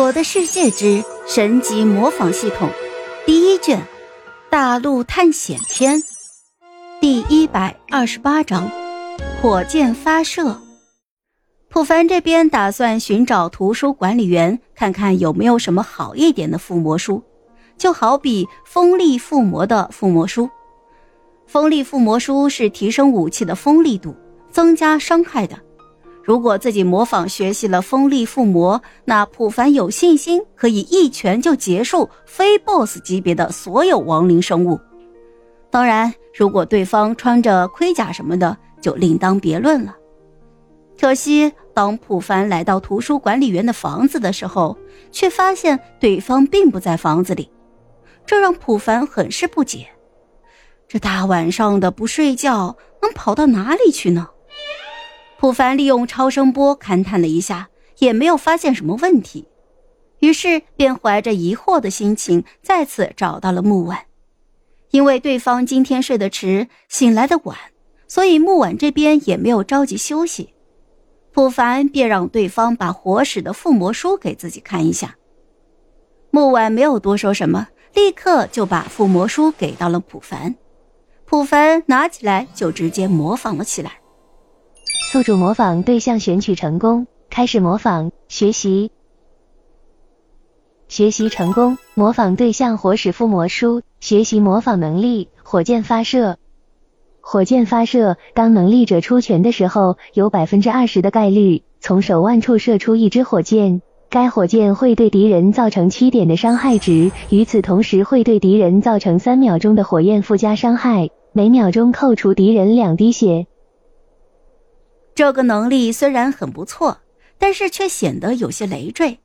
[0.00, 2.70] 我的世界之神级模仿系统
[3.26, 3.84] 第一卷
[4.48, 6.00] 大陆探险篇
[7.00, 8.70] 第一百二十八章
[9.42, 10.56] 火箭发射。
[11.68, 17.20] 普凡这边打算寻找图书管理员，看看有没有什么好一点的附魔书，
[17.76, 20.48] 就好比锋利附魔的附魔书。
[21.48, 24.14] 锋利附魔书是提升武器的锋利度，
[24.48, 25.58] 增加伤害的。
[26.28, 34.78] 如果自己模仿学习了锋利附魔，那普凡有信心可以一拳就结束非 BOSS 级别的所有亡灵生物。
[35.70, 39.96] 当然，如果对方穿着盔甲什么的，就另当别论了。
[41.00, 44.76] 可惜，当普凡来到图书管理员的房子的时候，
[45.10, 47.50] 却发现对方并不在房子里，
[48.26, 49.86] 这让普凡很是不解。
[50.86, 54.28] 这大晚上的不睡觉，能跑到哪里去呢？
[55.40, 59.46] 普凡利用超声波勘探了一下，也没有发现什么问题，
[60.18, 64.06] 于是便怀着疑惑的心情再次找到了木婉。
[64.90, 67.56] 因为对方今天睡得迟，醒来的晚，
[68.08, 70.54] 所以木婉这边也没有着急休息。
[71.32, 75.14] 普凡便让对方把火使的附魔书给自己看一下。
[76.32, 80.56] 木婉没有多说什么，立刻就把附魔书给到了普凡。
[81.24, 83.97] 普凡拿起来就直接模仿了起来。
[85.10, 88.90] 宿主模仿对象选取成功，开始模仿学习。
[90.86, 96.36] 学习成功，模仿对象火使附魔书，学习模仿能力火箭发射。
[97.22, 113.46] 火箭发射，当能力者出拳的时候，有百分之二十的概率从手腕处射出一支火箭，该火箭会对敌人造成七点的伤害值，与此同时会对敌人造成三秒钟的火焰附加伤害，每秒钟扣除敌人两滴血。
[115.18, 117.00] 这个能力虽然很不错，
[117.38, 119.18] 但是却显得有些累赘，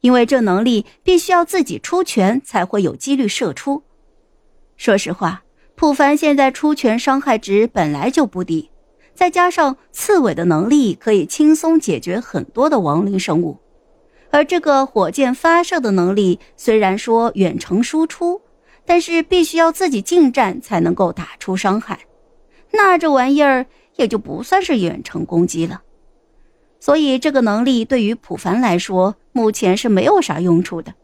[0.00, 3.84] 因为这能力必须要自己出拳才会有几率射出。
[4.76, 5.44] 说实话，
[5.76, 8.70] 普凡现在出拳伤害值本来就不低，
[9.14, 13.58] 再加上刺猬的能力可以轻松解决很多的亡灵生物，
[14.32, 18.42] 而这个火箭发射的能力虽然说远程输出，
[18.84, 22.00] 但是必须要自己近战才能够打出伤害，
[22.72, 23.66] 那这玩意儿。
[23.96, 25.82] 也就不算是远程攻击了，
[26.80, 30.94] 所以这个能力对于普凡来说，目前是没有啥用处的。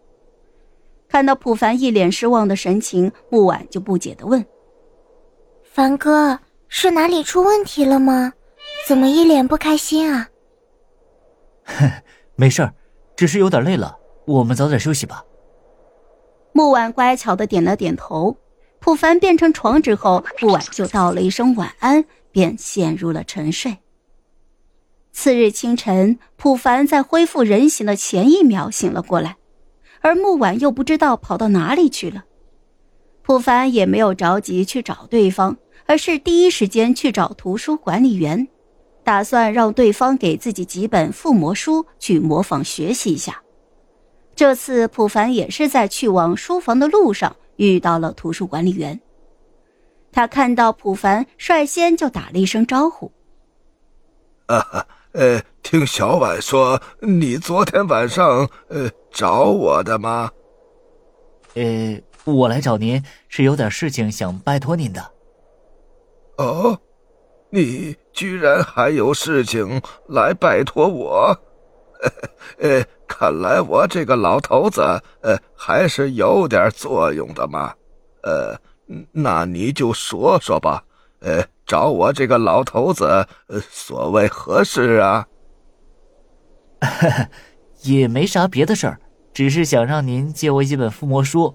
[1.08, 4.44] 看到普凡一脸失望的神情，木婉就不解的问
[5.64, 8.32] ：“凡哥，是哪里出问题了吗？
[8.86, 10.28] 怎么一脸不开心啊
[11.64, 11.90] ？”“哼，
[12.36, 12.74] 没事儿，
[13.16, 15.24] 只是有点累了，我们早点休息吧。”
[16.52, 18.36] 木婉乖巧的点了点头。
[18.80, 22.04] 普凡变成床之后，木婉就道了一声晚安。
[22.32, 23.78] 便陷入了沉睡。
[25.12, 29.36] 次日清晨，普凡在恢复人形的前一秒醒了过来，
[30.00, 32.24] 而木婉又不知道跑到哪里去了。
[33.22, 38.48] 普凡也没有着急去找对方，而是第一时间去找图书管理员，
[39.04, 43.42] 打算让对方给自己几本附魔书去模仿学习一下。
[44.34, 48.98] 这次普凡也是在去往书房的路上遇到了图书管理员。
[50.12, 53.12] 他看到普凡，率先就打了一声招呼
[54.46, 60.32] ：“啊，呃，听小婉说，你昨天晚上呃找我的吗？
[61.54, 65.12] 呃，我来找您是有点事情想拜托您的。
[66.38, 66.80] 哦，
[67.50, 71.40] 你居然还有事情来拜托我？
[72.58, 74.80] 呃，看来我这个老头子
[75.20, 77.72] 呃还是有点作用的嘛，
[78.22, 78.58] 呃。”
[79.12, 80.84] 那你就说说吧，
[81.20, 83.04] 呃，找我这个老头子，
[83.46, 85.26] 呃，所谓何事啊？
[87.82, 88.98] 也没啥别的事儿，
[89.32, 91.54] 只是想让您借我几本附魔书。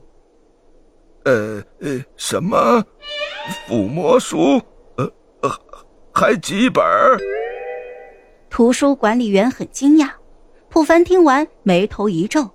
[1.25, 2.83] 呃呃，什么
[3.67, 4.61] 附魔书？
[4.95, 5.51] 呃呃，
[6.13, 6.83] 还几本？
[8.49, 10.09] 图书管理员很惊讶，
[10.69, 12.49] 普凡听完眉头一皱。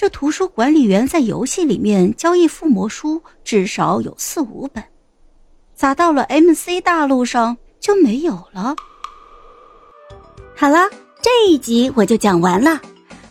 [0.00, 4.82] 这图书管理员在游戏里面交易附魔书至少有四五本，
[5.74, 8.74] 咋到了 MC 大陆上就没有了？
[10.56, 10.88] 好了，
[11.20, 12.80] 这一集我就讲完了，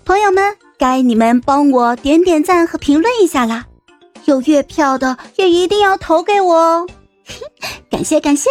[0.06, 3.66] 朋友们，该你们帮我点点赞和评论一下啦！
[4.26, 6.88] 有月票的也一定要投给我哦，
[7.90, 8.48] 感 谢感谢。